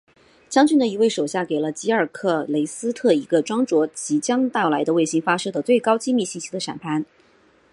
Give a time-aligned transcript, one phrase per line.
[0.49, 7.05] 将军的一位手下给了吉尔克雷斯特一个装着即将到来的卫星发射的最高机密信息的闪盘。